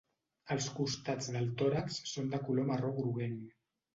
[0.53, 3.55] Els costats del tòrax són de color marró groguenc.